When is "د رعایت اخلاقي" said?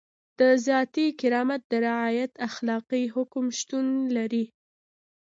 1.71-3.03